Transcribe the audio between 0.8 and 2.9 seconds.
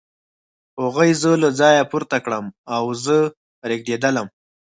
هغوی زه له ځایه پورته کړم او